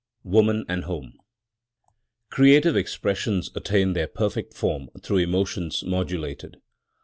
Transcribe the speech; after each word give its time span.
WOMAN 0.23 0.65
AND 0.67 0.85
HOME 0.85 1.13
Creative 2.31 2.75
expressions 2.75 3.51
attain 3.53 3.93
their 3.93 4.07
perfect 4.07 4.51
form 4.55 4.89
through 5.03 5.17
emotions 5.19 5.83
modulated. 5.83 6.57